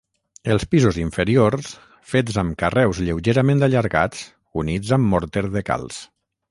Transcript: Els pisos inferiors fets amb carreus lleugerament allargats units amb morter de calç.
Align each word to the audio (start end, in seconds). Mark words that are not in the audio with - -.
Els 0.53 0.63
pisos 0.71 0.95
inferiors 1.01 1.69
fets 2.13 2.39
amb 2.43 2.57
carreus 2.65 3.03
lleugerament 3.09 3.63
allargats 3.69 4.27
units 4.65 4.99
amb 5.01 5.11
morter 5.15 5.47
de 5.59 5.67
calç. 5.73 6.07